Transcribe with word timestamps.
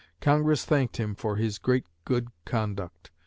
Congress 0.19 0.65
thanked 0.65 0.97
him 0.97 1.13
"for 1.13 1.35
his 1.35 1.59
great 1.59 1.85
good 2.05 2.29
conduct." 2.43 3.11